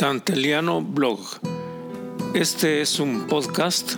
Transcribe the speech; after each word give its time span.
Danteliano 0.00 0.80
Blog. 0.80 1.20
Este 2.32 2.80
es 2.80 2.98
un 3.00 3.26
podcast 3.26 3.96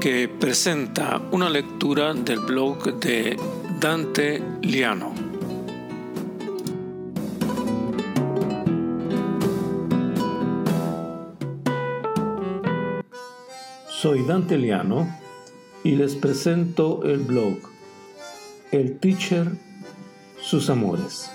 que 0.00 0.26
presenta 0.26 1.22
una 1.30 1.48
lectura 1.48 2.12
del 2.12 2.40
blog 2.40 2.98
de 2.98 3.38
Dante 3.78 4.42
Liano. 4.62 5.14
Soy 13.88 14.24
Dante 14.24 14.58
Liano 14.58 15.06
y 15.84 15.92
les 15.92 16.16
presento 16.16 17.04
el 17.04 17.18
blog 17.18 17.58
El 18.72 18.98
Teacher, 18.98 19.52
sus 20.40 20.68
amores. 20.68 21.30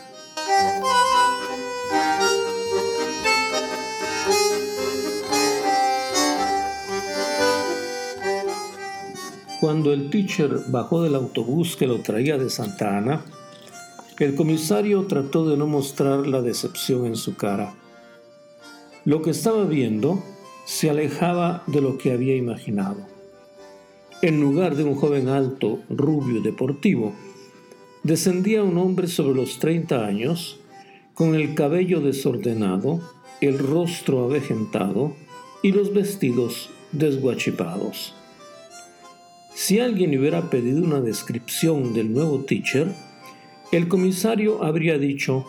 Cuando 9.59 9.91
el 9.91 10.11
teacher 10.11 10.61
bajó 10.67 11.01
del 11.01 11.15
autobús 11.15 11.75
que 11.75 11.87
lo 11.87 12.01
traía 12.01 12.37
de 12.37 12.51
Santa 12.51 12.95
Ana, 12.95 13.25
el 14.19 14.35
comisario 14.35 15.07
trató 15.07 15.49
de 15.49 15.57
no 15.57 15.65
mostrar 15.65 16.27
la 16.27 16.43
decepción 16.43 17.07
en 17.07 17.15
su 17.15 17.35
cara. 17.35 17.73
Lo 19.03 19.23
que 19.23 19.31
estaba 19.31 19.65
viendo 19.65 20.23
se 20.65 20.91
alejaba 20.91 21.63
de 21.65 21.81
lo 21.81 21.97
que 21.97 22.11
había 22.11 22.35
imaginado. 22.35 23.07
En 24.21 24.41
lugar 24.41 24.75
de 24.75 24.83
un 24.83 24.93
joven 24.93 25.27
alto, 25.27 25.79
rubio 25.89 26.37
y 26.37 26.43
deportivo, 26.43 27.13
descendía 28.03 28.61
un 28.61 28.77
hombre 28.77 29.07
sobre 29.07 29.35
los 29.35 29.57
30 29.57 30.05
años, 30.05 30.59
con 31.15 31.33
el 31.33 31.55
cabello 31.55 31.99
desordenado, 31.99 32.99
el 33.41 33.57
rostro 33.57 34.23
avejentado 34.23 35.13
y 35.63 35.71
los 35.71 35.93
vestidos 35.93 36.69
desguachipados. 36.91 38.16
Si 39.59 39.79
alguien 39.79 40.15
hubiera 40.15 40.51
pedido 40.51 40.83
una 40.83 41.01
descripción 41.01 41.91
del 41.95 42.13
nuevo 42.13 42.41
teacher, 42.41 42.93
el 43.71 43.87
comisario 43.87 44.63
habría 44.63 44.99
dicho 44.99 45.47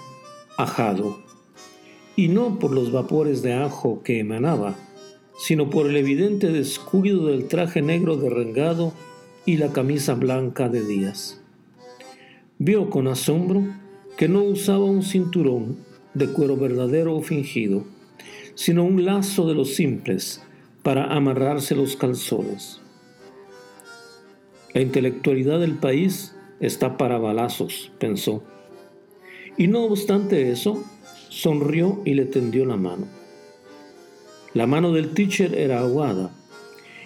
ajado, 0.57 1.19
y 2.17 2.29
no 2.29 2.59
por 2.59 2.73
los 2.73 2.91
vapores 2.91 3.43
de 3.43 3.53
ajo 3.53 4.03
que 4.03 4.19
emanaba, 4.19 4.77
sino 5.39 5.69
por 5.69 5.91
el 5.91 5.95
evidente 5.95 6.49
descuido 6.49 7.27
del 7.27 7.49
traje 7.49 7.83
negro 7.83 8.17
derrengado 8.17 8.95
y 9.45 9.59
la 9.59 9.75
camisa 9.75 10.15
blanca 10.15 10.71
de 10.71 10.87
Díaz. 10.87 11.43
Vio 12.57 12.89
con 12.89 13.09
asombro 13.09 13.67
que 14.17 14.27
no 14.27 14.43
usaba 14.43 14.87
un 14.87 15.03
cinturón 15.03 15.77
de 16.15 16.29
cuero 16.29 16.57
verdadero 16.57 17.15
o 17.15 17.21
fingido, 17.21 17.85
sino 18.55 18.85
un 18.85 19.05
lazo 19.05 19.47
de 19.47 19.55
los 19.55 19.75
simples 19.75 20.43
para 20.83 21.15
amarrarse 21.15 21.77
los 21.77 21.95
calzones. 21.95 22.81
La 24.79 24.83
intelectualidad 24.83 25.59
del 25.59 25.75
país 25.75 26.37
está 26.61 26.97
para 26.97 27.19
balazos, 27.19 27.91
pensó. 27.99 28.45
Y 29.57 29.67
no 29.67 29.83
obstante 29.83 30.53
eso, 30.53 30.85
sonrió 31.31 32.01
y 32.05 32.15
le 32.15 32.27
tendió 32.27 32.65
la 32.65 32.77
mano. 32.77 33.09
La 34.55 34.69
mano 34.69 34.93
del 34.93 35.15
teacher 35.15 35.57
era 35.57 35.81
aguada 35.81 36.31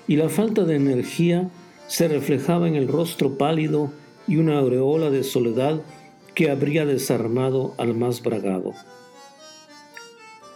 y 0.07 0.17
la 0.17 0.29
falta 0.29 0.65
de 0.65 0.77
energía 0.77 1.49
se 1.87 2.09
reflejaba 2.09 2.69
en 2.69 2.75
el 2.75 2.89
rostro 2.89 3.39
pálido 3.39 3.91
y 4.29 4.37
una 4.37 4.59
aureola 4.59 5.09
de 5.09 5.25
soledad 5.25 5.81
que 6.35 6.51
habría 6.51 6.85
desarmado 6.85 7.75
al 7.79 7.95
más 7.95 8.23
bragado. 8.23 8.75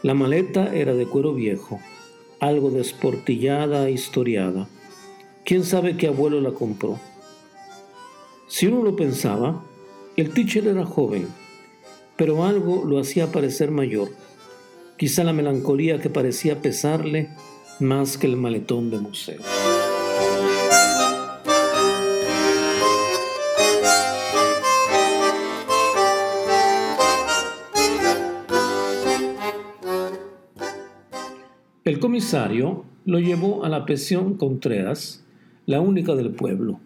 La 0.03 0.13
maleta 0.13 0.77
era 0.77 0.93
de 0.93 1.07
cuero 1.07 1.33
viejo, 1.33 1.81
algo 2.41 2.71
desportillada 2.71 3.89
e 3.89 3.93
historiada. 3.93 4.69
¿Quién 5.47 5.63
sabe 5.63 5.97
qué 5.97 6.09
abuelo 6.09 6.41
la 6.41 6.51
compró? 6.51 6.99
Si 8.49 8.67
uno 8.67 8.83
lo 8.83 8.97
pensaba, 8.97 9.63
el 10.17 10.35
teacher 10.35 10.67
era 10.67 10.85
joven, 10.85 11.29
pero 12.17 12.45
algo 12.45 12.85
lo 12.85 12.99
hacía 12.99 13.31
parecer 13.31 13.71
mayor. 13.71 14.09
Quizá 14.97 15.23
la 15.23 15.33
melancolía 15.33 16.01
que 16.01 16.11
parecía 16.11 16.61
pesarle 16.61 17.31
más 17.79 18.19
que 18.19 18.27
el 18.27 18.37
maletón 18.37 18.91
de 18.91 18.99
museo. 18.99 19.41
El 31.85 32.01
comisario 32.01 32.85
lo 33.05 33.21
llevó 33.21 33.65
a 33.65 33.69
la 33.69 33.85
prisión 33.85 34.37
Contreras 34.37 35.23
la 35.67 35.81
única 35.81 36.15
del 36.15 36.31
pueblo, 36.31 36.79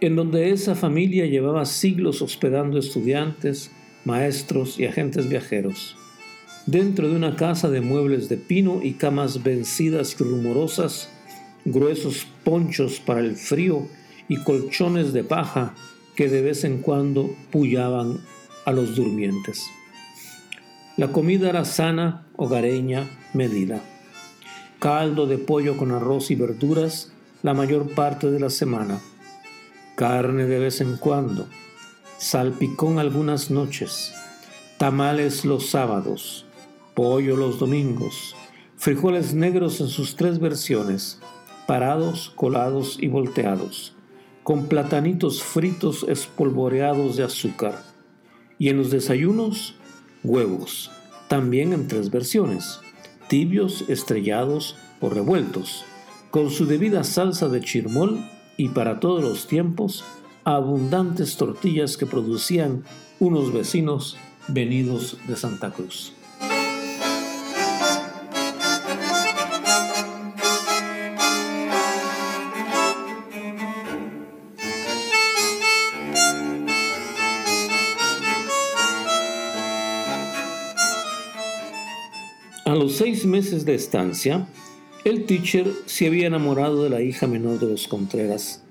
en 0.00 0.16
donde 0.16 0.50
esa 0.50 0.74
familia 0.74 1.26
llevaba 1.26 1.66
siglos 1.66 2.22
hospedando 2.22 2.78
estudiantes, 2.78 3.70
maestros 4.06 4.80
y 4.80 4.86
agentes 4.86 5.28
viajeros, 5.28 5.96
dentro 6.64 7.10
de 7.10 7.16
una 7.16 7.36
casa 7.36 7.68
de 7.68 7.82
muebles 7.82 8.30
de 8.30 8.38
pino 8.38 8.80
y 8.82 8.94
camas 8.94 9.42
vencidas 9.42 10.16
y 10.18 10.24
rumorosas, 10.24 11.10
gruesos 11.66 12.26
ponchos 12.42 13.00
para 13.00 13.20
el 13.20 13.36
frío 13.36 13.86
y 14.28 14.36
colchones 14.38 15.12
de 15.12 15.22
paja 15.22 15.74
que 16.16 16.30
de 16.30 16.40
vez 16.40 16.64
en 16.64 16.78
cuando 16.78 17.28
pullaban 17.50 18.20
a 18.64 18.72
los 18.72 18.96
durmientes. 18.96 19.66
La 20.96 21.12
comida 21.12 21.50
era 21.50 21.66
sana, 21.66 22.26
hogareña, 22.36 23.10
medida. 23.34 23.82
Caldo 24.78 25.26
de 25.26 25.36
pollo 25.36 25.76
con 25.76 25.92
arroz 25.92 26.30
y 26.30 26.34
verduras 26.34 27.12
la 27.42 27.54
mayor 27.54 27.94
parte 27.94 28.30
de 28.30 28.38
la 28.38 28.50
semana, 28.50 29.00
carne 29.96 30.44
de 30.44 30.58
vez 30.58 30.82
en 30.82 30.98
cuando, 30.98 31.46
salpicón 32.18 32.98
algunas 32.98 33.50
noches, 33.50 34.12
tamales 34.76 35.46
los 35.46 35.70
sábados, 35.70 36.44
pollo 36.94 37.36
los 37.36 37.58
domingos, 37.58 38.36
frijoles 38.76 39.32
negros 39.32 39.80
en 39.80 39.88
sus 39.88 40.16
tres 40.16 40.38
versiones, 40.38 41.18
parados, 41.66 42.30
colados 42.36 42.98
y 43.00 43.08
volteados, 43.08 43.94
con 44.42 44.66
platanitos 44.66 45.42
fritos 45.42 46.04
espolvoreados 46.08 47.16
de 47.16 47.24
azúcar, 47.24 47.82
y 48.58 48.68
en 48.68 48.76
los 48.76 48.90
desayunos, 48.90 49.76
huevos, 50.24 50.90
también 51.28 51.72
en 51.72 51.88
tres 51.88 52.10
versiones, 52.10 52.80
tibios, 53.28 53.88
estrellados 53.88 54.76
o 55.00 55.08
revueltos 55.08 55.86
con 56.30 56.50
su 56.50 56.66
debida 56.66 57.02
salsa 57.02 57.48
de 57.48 57.60
chirmol 57.60 58.24
y 58.56 58.68
para 58.68 59.00
todos 59.00 59.22
los 59.22 59.46
tiempos, 59.46 60.04
abundantes 60.44 61.36
tortillas 61.36 61.96
que 61.96 62.06
producían 62.06 62.84
unos 63.18 63.52
vecinos 63.52 64.16
venidos 64.48 65.18
de 65.26 65.36
Santa 65.36 65.70
Cruz. 65.70 66.12
A 82.64 82.74
los 82.76 82.92
seis 82.92 83.26
meses 83.26 83.64
de 83.64 83.74
estancia, 83.74 84.46
el 85.10 85.24
teacher 85.24 85.66
se 85.86 86.06
había 86.06 86.28
enamorado 86.28 86.84
de 86.84 86.90
la 86.90 87.02
hija 87.02 87.26
menor 87.26 87.58
de 87.58 87.66
los 87.66 87.88
Contreras, 87.88 88.62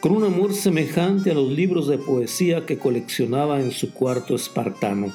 con 0.00 0.12
un 0.12 0.22
amor 0.22 0.54
semejante 0.54 1.32
a 1.32 1.34
los 1.34 1.50
libros 1.50 1.88
de 1.88 1.98
poesía 1.98 2.64
que 2.66 2.78
coleccionaba 2.78 3.60
en 3.60 3.72
su 3.72 3.92
cuarto 3.92 4.36
espartano. 4.36 5.12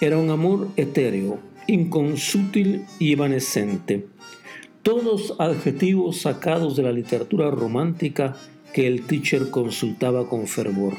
Era 0.00 0.18
un 0.18 0.30
amor 0.30 0.68
etéreo, 0.76 1.40
inconsútil 1.66 2.84
y 3.00 3.12
evanescente, 3.12 4.06
todos 4.82 5.34
adjetivos 5.40 6.20
sacados 6.20 6.76
de 6.76 6.84
la 6.84 6.92
literatura 6.92 7.50
romántica 7.50 8.36
que 8.72 8.86
el 8.86 9.04
teacher 9.06 9.50
consultaba 9.50 10.28
con 10.28 10.46
fervor. 10.46 10.94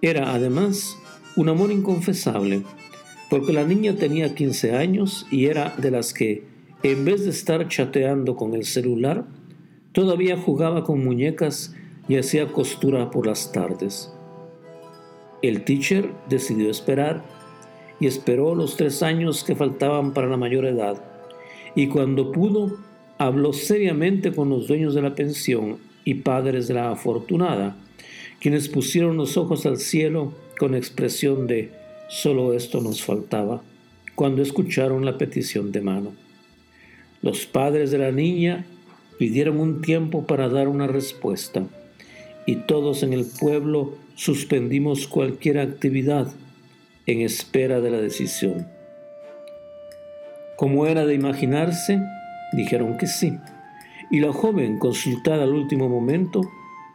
Era 0.00 0.32
además 0.32 0.96
un 1.34 1.48
amor 1.48 1.72
inconfesable, 1.72 2.62
porque 3.28 3.52
la 3.52 3.64
niña 3.64 3.96
tenía 3.96 4.32
15 4.32 4.76
años 4.76 5.26
y 5.30 5.46
era 5.46 5.74
de 5.78 5.90
las 5.90 6.12
que 6.12 6.51
en 6.82 7.04
vez 7.04 7.24
de 7.24 7.30
estar 7.30 7.68
chateando 7.68 8.34
con 8.34 8.54
el 8.54 8.64
celular, 8.64 9.24
todavía 9.92 10.36
jugaba 10.36 10.82
con 10.82 11.04
muñecas 11.04 11.74
y 12.08 12.16
hacía 12.16 12.50
costura 12.52 13.10
por 13.10 13.26
las 13.26 13.52
tardes. 13.52 14.12
El 15.42 15.64
teacher 15.64 16.10
decidió 16.28 16.70
esperar 16.70 17.24
y 18.00 18.06
esperó 18.06 18.54
los 18.54 18.76
tres 18.76 19.02
años 19.02 19.44
que 19.44 19.54
faltaban 19.54 20.12
para 20.12 20.26
la 20.26 20.36
mayor 20.36 20.64
edad 20.64 21.02
y 21.74 21.86
cuando 21.86 22.32
pudo 22.32 22.78
habló 23.18 23.52
seriamente 23.52 24.32
con 24.32 24.48
los 24.48 24.66
dueños 24.66 24.94
de 24.94 25.02
la 25.02 25.14
pensión 25.14 25.78
y 26.04 26.14
padres 26.14 26.66
de 26.66 26.74
la 26.74 26.90
afortunada, 26.90 27.76
quienes 28.40 28.68
pusieron 28.68 29.16
los 29.16 29.36
ojos 29.36 29.66
al 29.66 29.78
cielo 29.78 30.32
con 30.58 30.74
expresión 30.74 31.46
de 31.46 31.70
solo 32.08 32.54
esto 32.54 32.80
nos 32.80 33.02
faltaba 33.02 33.62
cuando 34.16 34.42
escucharon 34.42 35.04
la 35.04 35.16
petición 35.16 35.70
de 35.70 35.80
mano. 35.80 36.12
Los 37.22 37.46
padres 37.46 37.90
de 37.92 37.98
la 37.98 38.10
niña 38.10 38.66
pidieron 39.18 39.60
un 39.60 39.80
tiempo 39.80 40.26
para 40.26 40.48
dar 40.48 40.68
una 40.68 40.88
respuesta 40.88 41.64
y 42.46 42.56
todos 42.56 43.02
en 43.02 43.12
el 43.12 43.24
pueblo 43.24 43.94
suspendimos 44.14 45.06
cualquier 45.06 45.58
actividad 45.58 46.32
en 47.06 47.20
espera 47.20 47.80
de 47.80 47.90
la 47.90 48.00
decisión. 48.00 48.66
Como 50.56 50.86
era 50.86 51.06
de 51.06 51.14
imaginarse, 51.14 52.00
dijeron 52.52 52.96
que 52.98 53.06
sí. 53.06 53.32
Y 54.10 54.20
la 54.20 54.32
joven, 54.32 54.78
consultada 54.78 55.44
al 55.44 55.54
último 55.54 55.88
momento, 55.88 56.42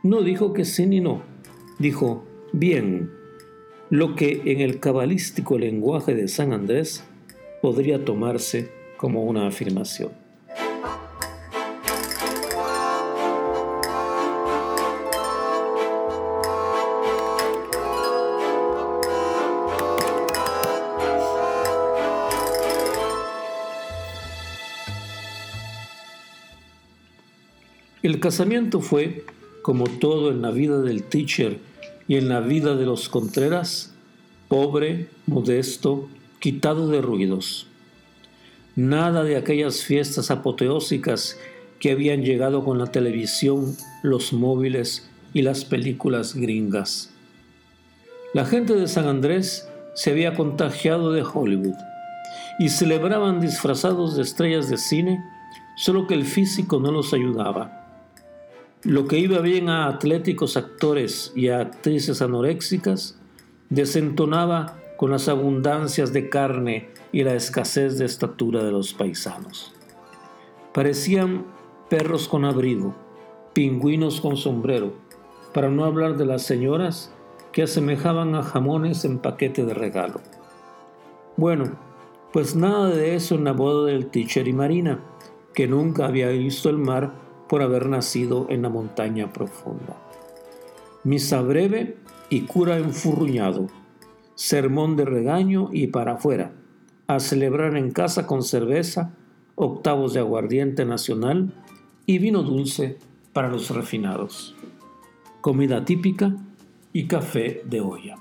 no 0.04 0.22
dijo 0.22 0.54
que 0.54 0.66
sí 0.66 0.86
ni 0.86 1.02
no. 1.02 1.22
Dijo, 1.80 2.26
bien, 2.54 3.12
lo 3.90 4.16
que 4.16 4.42
en 4.46 4.62
el 4.62 4.80
cabalístico 4.80 5.58
lenguaje 5.58 6.14
de 6.14 6.28
San 6.28 6.54
Andrés 6.54 7.04
podría 7.62 8.06
tomarse 8.06 8.77
como 8.98 9.24
una 9.24 9.48
afirmación. 9.48 10.12
El 28.04 28.22
casamiento 28.22 28.80
fue, 28.80 29.26
como 29.62 29.84
todo 29.84 30.32
en 30.32 30.42
la 30.42 30.52
vida 30.52 30.80
del 30.82 31.04
teacher 31.04 31.60
y 32.08 32.16
en 32.16 32.30
la 32.30 32.40
vida 32.40 32.76
de 32.76 32.86
los 32.86 33.10
Contreras, 33.10 33.94
pobre, 34.48 35.10
modesto, 35.26 36.08
quitado 36.40 36.88
de 36.88 37.02
ruidos. 37.02 37.68
Nada 38.78 39.24
de 39.24 39.38
aquellas 39.38 39.84
fiestas 39.84 40.30
apoteósicas 40.30 41.36
que 41.80 41.90
habían 41.90 42.22
llegado 42.22 42.64
con 42.64 42.78
la 42.78 42.86
televisión, 42.86 43.76
los 44.04 44.34
móviles 44.34 45.10
y 45.34 45.42
las 45.42 45.66
películas 45.66 46.36
gringas. 46.36 47.10
La 48.36 48.46
gente 48.46 48.76
de 48.76 48.88
San 48.88 49.08
Andrés 49.08 49.68
se 49.96 50.12
había 50.12 50.36
contagiado 50.36 51.12
de 51.12 51.24
Hollywood 51.24 51.74
y 52.60 52.70
celebraban 52.70 53.42
disfrazados 53.42 54.16
de 54.16 54.22
estrellas 54.22 54.70
de 54.70 54.78
cine, 54.78 55.24
solo 55.76 56.06
que 56.06 56.14
el 56.14 56.26
físico 56.26 56.80
no 56.80 56.92
los 56.92 57.16
ayudaba. 57.16 57.84
Lo 58.84 59.08
que 59.08 59.18
iba 59.18 59.40
bien 59.40 59.70
a 59.70 59.88
atléticos 59.88 60.56
actores 60.56 61.32
y 61.36 61.48
a 61.48 61.62
actrices 61.62 62.22
anoréxicas 62.22 63.18
desentonaba 63.72 64.78
con 64.98 65.12
las 65.12 65.30
abundancias 65.30 66.12
de 66.12 66.30
carne 66.30 66.90
y 67.12 67.24
la 67.24 67.36
escasez 67.36 67.98
de 67.98 68.06
estatura 68.06 68.64
de 68.64 68.72
los 68.72 68.94
paisanos. 68.94 69.74
Parecían 70.74 71.46
perros 71.90 72.28
con 72.28 72.44
abrigo, 72.44 72.94
pingüinos 73.54 74.20
con 74.20 74.36
sombrero, 74.38 74.94
para 75.54 75.70
no 75.70 75.86
hablar 75.86 76.18
de 76.18 76.26
las 76.26 76.44
señoras 76.44 77.14
que 77.52 77.64
asemejaban 77.64 78.36
a 78.36 78.44
jamones 78.44 79.06
en 79.06 79.20
paquete 79.20 79.66
de 79.66 79.74
regalo. 79.74 80.22
Bueno, 81.38 81.72
pues 82.34 82.56
nada 82.56 82.90
de 82.90 83.16
eso 83.16 83.36
en 83.36 83.46
la 83.46 83.54
boda 83.54 83.92
del 83.92 84.08
teacher 84.08 84.48
y 84.48 84.54
Marina, 84.54 85.00
que 85.54 85.68
nunca 85.68 86.06
había 86.06 86.28
visto 86.30 86.70
el 86.70 86.78
mar 86.78 87.14
por 87.48 87.62
haber 87.62 87.88
nacido 87.88 88.48
en 88.50 88.62
la 88.62 88.70
montaña 88.70 89.32
profunda. 89.34 89.98
Misa 91.04 91.42
breve 91.42 91.98
y 92.30 92.42
cura 92.42 92.78
enfurruñado, 92.78 93.68
sermón 94.38 94.96
de 94.96 95.04
regaño 95.04 95.70
y 95.74 95.88
para 95.88 96.14
afuera, 96.14 96.52
a 97.08 97.20
celebrar 97.20 97.76
en 97.76 97.90
casa 97.90 98.28
con 98.28 98.44
cerveza, 98.44 99.16
octavos 99.56 100.14
de 100.14 100.20
aguardiente 100.20 100.86
nacional 100.86 101.56
y 102.06 102.20
vino 102.20 102.44
dulce 102.44 103.00
para 103.34 103.50
los 103.50 103.72
refinados, 103.72 104.56
comida 105.42 105.84
típica 105.86 106.36
y 106.94 107.08
café 107.08 107.64
de 107.66 107.82
olla. 107.82 108.16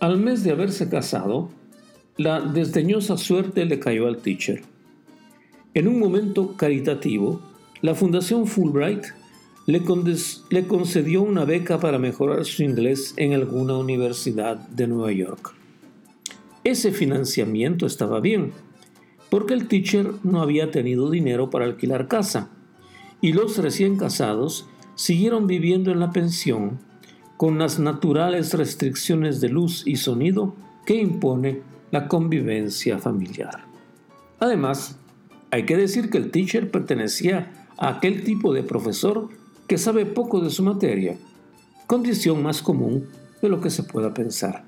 Al 0.00 0.16
mes 0.16 0.42
de 0.44 0.52
haberse 0.52 0.88
casado, 0.88 1.50
la 2.16 2.40
desdeñosa 2.40 3.16
suerte 3.16 3.64
le 3.64 3.78
cayó 3.78 4.06
al 4.06 4.18
teacher. 4.18 4.62
En 5.74 5.88
un 5.88 5.98
momento 5.98 6.56
caritativo, 6.56 7.40
la 7.80 7.94
Fundación 7.94 8.46
Fulbright 8.46 9.04
le, 9.66 9.82
le, 10.50 10.66
concedió 10.66 11.22
una 11.22 11.44
beca 11.44 11.78
para 11.78 11.98
mejorar 11.98 12.44
su 12.44 12.62
inglés 12.62 13.14
en 13.16 13.32
alguna 13.32 13.76
universidad 13.76 14.56
de 14.56 14.86
Nueva 14.86 15.12
York. 15.12 15.54
Ese 16.64 16.92
financiamiento 16.92 17.86
estaba 17.86 18.20
bien, 18.20 18.52
porque 19.30 19.54
el 19.54 19.68
teacher 19.68 20.12
no 20.24 20.42
había 20.42 20.70
tenido 20.70 21.08
dinero 21.08 21.50
para 21.50 21.64
alquilar 21.64 22.08
casa, 22.08 22.50
y 23.20 23.32
los 23.32 23.58
recién 23.58 23.96
casados 23.96 24.66
siguieron 24.94 25.46
viviendo 25.46 25.92
en 25.92 26.00
la 26.00 26.10
pensión 26.10 26.80
con 27.36 27.58
las 27.58 27.78
naturales 27.78 28.52
restricciones 28.52 29.40
de 29.40 29.48
luz 29.48 29.86
y 29.86 29.96
sonido 29.96 30.54
que 30.84 30.96
impone 30.96 31.62
la 31.90 32.08
convivencia 32.08 32.98
familiar. 32.98 33.64
Además, 34.38 34.98
hay 35.50 35.66
que 35.66 35.76
decir 35.76 36.10
que 36.10 36.18
el 36.18 36.30
teacher 36.30 36.70
pertenecía 36.70 37.66
a 37.76 37.88
aquel 37.88 38.24
tipo 38.24 38.52
de 38.52 38.62
profesor 38.62 39.28
que 39.66 39.78
sabe 39.78 40.06
poco 40.06 40.40
de 40.40 40.50
su 40.50 40.62
materia, 40.62 41.16
condición 41.86 42.42
más 42.42 42.62
común 42.62 43.06
de 43.42 43.48
lo 43.48 43.60
que 43.60 43.70
se 43.70 43.82
pueda 43.82 44.14
pensar. 44.14 44.64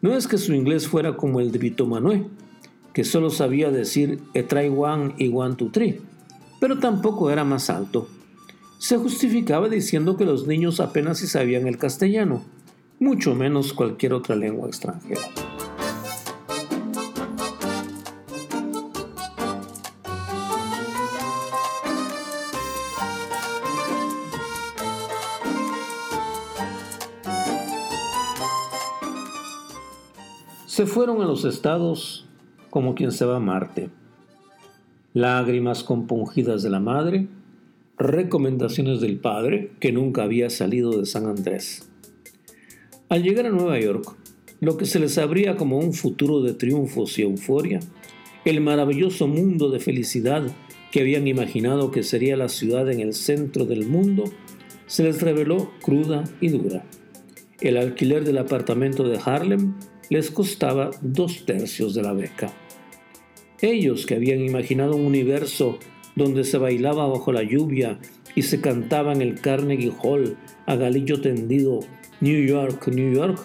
No 0.00 0.14
es 0.16 0.26
que 0.26 0.38
su 0.38 0.54
inglés 0.54 0.88
fuera 0.88 1.16
como 1.16 1.40
el 1.40 1.52
de 1.52 1.58
Vito 1.58 1.86
Manuel, 1.86 2.26
que 2.92 3.04
solo 3.04 3.30
sabía 3.30 3.70
decir 3.70 4.20
e 4.34 4.42
try 4.42 4.68
one 4.68 5.14
y 5.18 5.30
one 5.32 5.54
two 5.54 5.70
three, 5.70 6.00
pero 6.60 6.78
tampoco 6.78 7.30
era 7.30 7.44
más 7.44 7.70
alto 7.70 8.08
se 8.82 8.98
justificaba 8.98 9.68
diciendo 9.68 10.16
que 10.16 10.24
los 10.24 10.48
niños 10.48 10.80
apenas 10.80 11.18
si 11.18 11.28
sabían 11.28 11.68
el 11.68 11.78
castellano, 11.78 12.42
mucho 12.98 13.32
menos 13.36 13.74
cualquier 13.74 14.12
otra 14.12 14.34
lengua 14.34 14.66
extranjera. 14.66 15.20
Se 30.72 30.86
fueron 30.86 31.20
a 31.20 31.26
los 31.26 31.44
estados 31.44 32.26
como 32.70 32.94
quien 32.94 33.12
se 33.12 33.26
va 33.26 33.36
a 33.36 33.40
Marte. 33.40 33.90
Lágrimas 35.12 35.84
compungidas 35.84 36.62
de 36.62 36.70
la 36.70 36.80
madre, 36.80 37.28
recomendaciones 37.98 39.02
del 39.02 39.18
padre 39.18 39.72
que 39.80 39.92
nunca 39.92 40.22
había 40.22 40.48
salido 40.48 40.98
de 40.98 41.04
San 41.04 41.26
Andrés. 41.26 41.90
Al 43.10 43.22
llegar 43.22 43.44
a 43.44 43.50
Nueva 43.50 43.78
York, 43.80 44.16
lo 44.60 44.78
que 44.78 44.86
se 44.86 44.98
les 44.98 45.18
abría 45.18 45.56
como 45.56 45.76
un 45.76 45.92
futuro 45.92 46.40
de 46.40 46.54
triunfos 46.54 47.18
y 47.18 47.22
euforia, 47.22 47.80
el 48.46 48.62
maravilloso 48.62 49.28
mundo 49.28 49.68
de 49.68 49.78
felicidad 49.78 50.42
que 50.90 51.02
habían 51.02 51.28
imaginado 51.28 51.90
que 51.90 52.02
sería 52.02 52.38
la 52.38 52.48
ciudad 52.48 52.90
en 52.90 53.00
el 53.00 53.12
centro 53.12 53.66
del 53.66 53.84
mundo, 53.84 54.24
se 54.86 55.04
les 55.04 55.20
reveló 55.20 55.70
cruda 55.82 56.24
y 56.40 56.48
dura. 56.48 56.86
El 57.60 57.76
alquiler 57.76 58.24
del 58.24 58.38
apartamento 58.38 59.06
de 59.06 59.20
Harlem 59.22 59.74
les 60.12 60.30
costaba 60.30 60.90
dos 61.00 61.46
tercios 61.46 61.94
de 61.94 62.02
la 62.02 62.12
beca. 62.12 62.52
Ellos 63.62 64.04
que 64.04 64.16
habían 64.16 64.42
imaginado 64.42 64.94
un 64.94 65.06
universo 65.06 65.78
donde 66.16 66.44
se 66.44 66.58
bailaba 66.58 67.06
bajo 67.06 67.32
la 67.32 67.42
lluvia 67.42 67.98
y 68.34 68.42
se 68.42 68.60
cantaba 68.60 69.14
en 69.14 69.22
el 69.22 69.40
Carnegie 69.40 69.90
Hall 70.02 70.36
a 70.66 70.76
galillo 70.76 71.22
tendido 71.22 71.80
New 72.20 72.44
York, 72.44 72.88
New 72.88 73.14
York, 73.14 73.40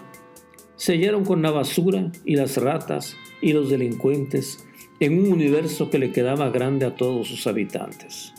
sellaron 0.76 1.24
con 1.24 1.42
la 1.42 1.52
basura 1.52 2.12
y 2.26 2.36
las 2.36 2.58
ratas 2.58 3.16
y 3.42 3.54
los 3.54 3.70
delincuentes 3.70 4.66
en 5.00 5.18
un 5.18 5.32
universo 5.32 5.90
que 5.90 6.00
le 6.00 6.12
quedaba 6.12 6.50
grande 6.50 6.86
a 6.86 6.98
todos 6.98 7.30
sus 7.30 7.48
habitantes. 7.48 8.34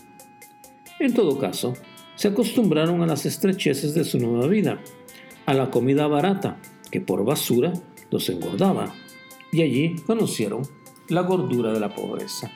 En 1.00 1.14
todo 1.14 1.38
caso, 1.38 1.72
se 2.14 2.28
acostumbraron 2.28 3.00
a 3.00 3.06
las 3.06 3.24
estrecheces 3.24 3.94
de 3.94 4.04
su 4.04 4.18
nueva 4.18 4.48
vida, 4.48 4.82
a 5.46 5.54
la 5.54 5.70
comida 5.70 6.06
barata, 6.08 6.60
que 6.90 7.00
por 7.00 7.24
basura 7.24 7.72
los 8.10 8.28
engordaba, 8.28 8.94
y 9.52 9.62
allí 9.62 9.96
conocieron 10.06 10.62
la 11.08 11.22
gordura 11.22 11.72
de 11.72 11.80
la 11.80 11.94
pobreza. 11.94 12.50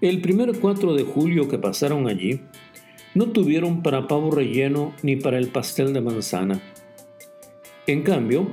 El 0.00 0.22
primer 0.22 0.58
4 0.58 0.94
de 0.94 1.04
julio 1.04 1.46
que 1.46 1.58
pasaron 1.58 2.08
allí, 2.08 2.40
no 3.14 3.32
tuvieron 3.32 3.82
para 3.82 4.08
pavo 4.08 4.30
relleno 4.30 4.94
ni 5.02 5.16
para 5.16 5.36
el 5.36 5.48
pastel 5.48 5.92
de 5.92 6.00
manzana. 6.00 6.62
En 7.86 8.02
cambio, 8.02 8.50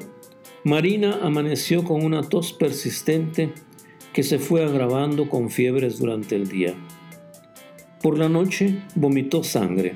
Marina 0.65 1.19
amaneció 1.21 1.85
con 1.85 2.03
una 2.03 2.23
tos 2.23 2.51
persistente 2.51 3.53
que 4.11 4.23
se 4.23 4.39
fue 4.39 4.65
agravando 4.65 5.29
con 5.29 5.49
fiebres 5.49 5.99
durante 5.99 6.35
el 6.35 6.49
día. 6.49 6.73
Por 8.01 8.17
la 8.17 8.27
noche 8.27 8.83
vomitó 8.95 9.41
sangre. 9.41 9.95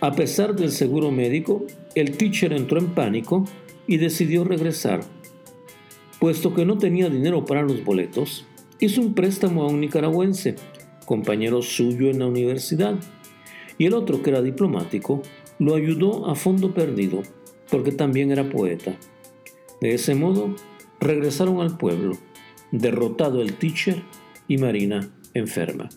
A 0.00 0.12
pesar 0.16 0.56
del 0.56 0.72
seguro 0.72 1.12
médico, 1.12 1.64
el 1.94 2.16
teacher 2.16 2.52
entró 2.52 2.80
en 2.80 2.94
pánico 2.94 3.44
y 3.86 3.98
decidió 3.98 4.42
regresar. 4.42 5.02
Puesto 6.18 6.52
que 6.52 6.64
no 6.64 6.78
tenía 6.78 7.08
dinero 7.08 7.44
para 7.44 7.62
los 7.62 7.84
boletos, 7.84 8.44
hizo 8.80 9.00
un 9.00 9.14
préstamo 9.14 9.62
a 9.62 9.68
un 9.68 9.80
nicaragüense, 9.80 10.56
compañero 11.04 11.62
suyo 11.62 12.10
en 12.10 12.18
la 12.18 12.26
universidad, 12.26 12.96
y 13.78 13.86
el 13.86 13.94
otro, 13.94 14.22
que 14.22 14.30
era 14.30 14.42
diplomático, 14.42 15.22
lo 15.58 15.74
ayudó 15.74 16.28
a 16.28 16.34
fondo 16.34 16.74
perdido, 16.74 17.22
porque 17.70 17.92
también 17.92 18.30
era 18.32 18.48
poeta. 18.48 18.96
De 19.80 19.94
ese 19.94 20.14
modo, 20.14 20.54
regresaron 21.00 21.60
al 21.60 21.76
pueblo, 21.76 22.16
derrotado 22.72 23.42
el 23.42 23.54
teacher 23.54 24.02
y 24.48 24.58
Marina 24.58 25.10
enferma. 25.34 25.88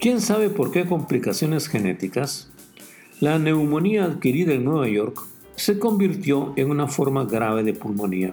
¿Quién 0.00 0.20
sabe 0.20 0.48
por 0.48 0.70
qué 0.70 0.86
complicaciones 0.86 1.66
genéticas? 1.66 2.48
La 3.18 3.40
neumonía 3.40 4.04
adquirida 4.04 4.52
en 4.52 4.62
Nueva 4.64 4.86
York 4.86 5.20
se 5.56 5.80
convirtió 5.80 6.52
en 6.54 6.70
una 6.70 6.86
forma 6.86 7.24
grave 7.24 7.64
de 7.64 7.74
pulmonía. 7.74 8.32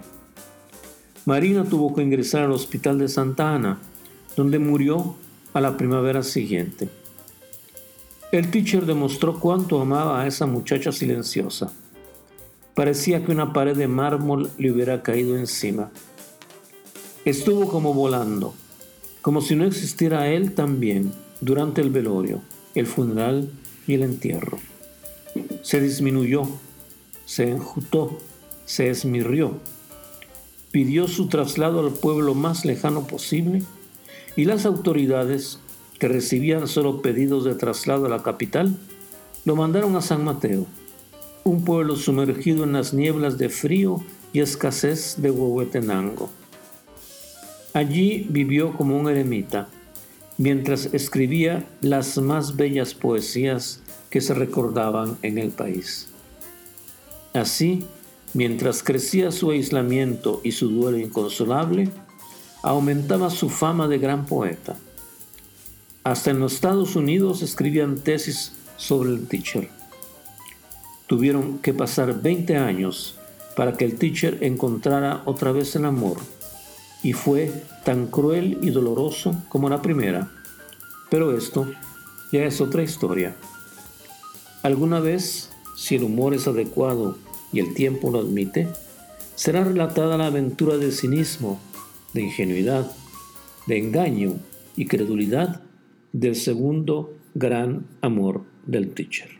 Marina 1.24 1.64
tuvo 1.64 1.92
que 1.92 2.04
ingresar 2.04 2.44
al 2.44 2.52
hospital 2.52 3.00
de 3.00 3.08
Santa 3.08 3.52
Ana, 3.52 3.80
donde 4.36 4.60
murió 4.60 5.16
a 5.54 5.60
la 5.60 5.76
primavera 5.76 6.22
siguiente. 6.22 6.88
El 8.30 8.52
teacher 8.52 8.86
demostró 8.86 9.40
cuánto 9.40 9.80
amaba 9.80 10.22
a 10.22 10.28
esa 10.28 10.46
muchacha 10.46 10.92
silenciosa. 10.92 11.72
Parecía 12.76 13.24
que 13.24 13.32
una 13.32 13.52
pared 13.52 13.76
de 13.76 13.88
mármol 13.88 14.52
le 14.56 14.70
hubiera 14.70 15.02
caído 15.02 15.36
encima. 15.36 15.90
Estuvo 17.24 17.66
como 17.66 17.92
volando, 17.92 18.54
como 19.20 19.40
si 19.40 19.56
no 19.56 19.64
existiera 19.64 20.28
él 20.28 20.54
también 20.54 21.25
durante 21.40 21.80
el 21.80 21.90
velorio, 21.90 22.40
el 22.74 22.86
funeral 22.86 23.50
y 23.86 23.94
el 23.94 24.02
entierro. 24.02 24.58
Se 25.62 25.80
disminuyó, 25.80 26.42
se 27.24 27.50
enjutó, 27.50 28.18
se 28.64 28.88
esmirrió, 28.90 29.58
pidió 30.70 31.08
su 31.08 31.28
traslado 31.28 31.80
al 31.80 31.92
pueblo 31.92 32.34
más 32.34 32.64
lejano 32.64 33.06
posible 33.06 33.62
y 34.36 34.44
las 34.44 34.66
autoridades, 34.66 35.58
que 35.98 36.08
recibían 36.08 36.68
solo 36.68 37.00
pedidos 37.00 37.44
de 37.44 37.54
traslado 37.54 38.06
a 38.06 38.10
la 38.10 38.22
capital, 38.22 38.76
lo 39.46 39.56
mandaron 39.56 39.96
a 39.96 40.02
San 40.02 40.24
Mateo, 40.24 40.66
un 41.44 41.64
pueblo 41.64 41.96
sumergido 41.96 42.64
en 42.64 42.72
las 42.72 42.92
nieblas 42.92 43.38
de 43.38 43.48
frío 43.48 44.04
y 44.32 44.40
escasez 44.40 45.14
de 45.18 45.30
Huehuetenango. 45.30 46.28
Allí 47.72 48.26
vivió 48.28 48.72
como 48.72 48.98
un 48.98 49.08
eremita, 49.08 49.68
mientras 50.38 50.86
escribía 50.92 51.66
las 51.80 52.18
más 52.18 52.56
bellas 52.56 52.94
poesías 52.94 53.80
que 54.10 54.20
se 54.20 54.34
recordaban 54.34 55.16
en 55.22 55.38
el 55.38 55.50
país. 55.50 56.08
Así, 57.32 57.84
mientras 58.34 58.82
crecía 58.82 59.32
su 59.32 59.50
aislamiento 59.50 60.40
y 60.44 60.52
su 60.52 60.68
duelo 60.68 60.98
inconsolable, 60.98 61.90
aumentaba 62.62 63.30
su 63.30 63.48
fama 63.48 63.88
de 63.88 63.98
gran 63.98 64.26
poeta. 64.26 64.76
Hasta 66.04 66.30
en 66.30 66.40
los 66.40 66.54
Estados 66.54 66.96
Unidos 66.96 67.42
escribían 67.42 67.98
tesis 67.98 68.52
sobre 68.76 69.10
el 69.10 69.26
teacher. 69.26 69.68
Tuvieron 71.06 71.58
que 71.58 71.72
pasar 71.72 72.20
20 72.20 72.56
años 72.56 73.16
para 73.56 73.72
que 73.72 73.84
el 73.84 73.96
teacher 73.96 74.38
encontrara 74.42 75.22
otra 75.24 75.52
vez 75.52 75.74
el 75.76 75.84
amor 75.84 76.18
y 77.06 77.12
fue 77.12 77.52
tan 77.84 78.08
cruel 78.08 78.58
y 78.62 78.70
doloroso 78.70 79.40
como 79.48 79.68
la 79.68 79.80
primera. 79.80 80.28
Pero 81.08 81.38
esto 81.38 81.70
ya 82.32 82.42
es 82.42 82.60
otra 82.60 82.82
historia. 82.82 83.36
Alguna 84.64 84.98
vez, 84.98 85.52
si 85.76 85.94
el 85.94 86.02
humor 86.02 86.34
es 86.34 86.48
adecuado 86.48 87.16
y 87.52 87.60
el 87.60 87.74
tiempo 87.74 88.10
lo 88.10 88.18
admite, 88.18 88.66
será 89.36 89.62
relatada 89.62 90.18
la 90.18 90.26
aventura 90.26 90.78
de 90.78 90.90
cinismo, 90.90 91.60
de 92.12 92.22
ingenuidad, 92.22 92.90
de 93.68 93.78
engaño 93.78 94.40
y 94.74 94.86
credulidad 94.86 95.62
del 96.12 96.34
segundo 96.34 97.14
gran 97.36 97.86
amor 98.00 98.42
del 98.66 98.92
teacher. 98.94 99.30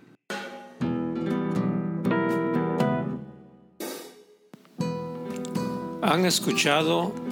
Han 6.01 6.25
escuchado 6.25 7.26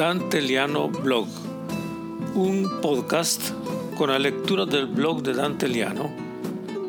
Dante 0.00 0.40
Liano 0.40 0.88
Blog, 0.88 1.28
un 2.32 2.80
podcast 2.80 3.52
con 3.98 4.08
la 4.08 4.18
lectura 4.18 4.64
del 4.64 4.86
blog 4.86 5.20
de 5.20 5.34
Dante 5.34 5.68
Liano 5.68 6.10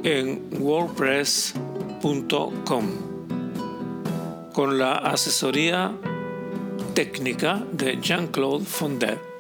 en 0.02 0.48
wordpress.com 0.58 2.86
con 4.54 4.78
la 4.78 4.94
asesoría 4.94 5.94
técnica 6.94 7.62
de 7.74 8.00
Jean-Claude 8.00 8.64
Fondet. 8.64 9.31